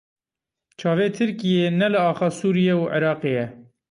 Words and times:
Çavê 0.79 1.07
Tirkiyê 1.15 1.67
ne 1.79 1.87
li 1.93 1.99
axa 2.09 2.29
Sûriye 2.39 2.75
û 2.83 2.85
Iraqê 2.97 3.31
ye. 3.37 3.45